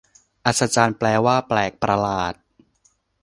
[0.45, 2.33] อัศจรรย์ แปลว่าแปลกประหลาด